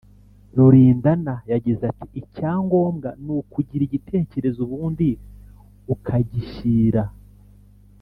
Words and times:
Rulindana 0.57 1.35
yagize 1.51 1.83
ati 2.01 2.07
“Icyangombwa 2.21 3.09
ni 3.23 3.31
ukugira 3.39 3.83
igitekerezo 3.85 4.59
ubundi 4.65 5.07
ukagishyira 5.93 7.03